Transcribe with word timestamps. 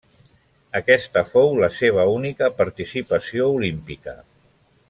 Aquesta 0.79 1.23
fou 1.33 1.53
la 1.65 1.69
seva 1.81 2.07
única 2.15 2.51
participació 2.63 3.55
olímpica. 3.59 4.21